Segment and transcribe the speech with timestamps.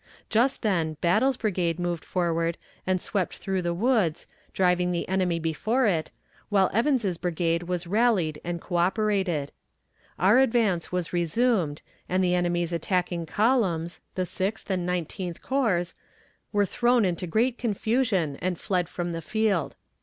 [0.31, 2.57] Just then Battle's brigade moved forward
[2.87, 6.09] and swept through the woods, driving the enemy before it,
[6.49, 9.49] while Evans's brigade was rallied and coöperated.
[10.17, 15.93] Our advance was resumed, and the enemy's attacking columns, the Sixth and Nineteenth Corps,
[16.51, 19.75] were thrown into great confusion and fled from the field.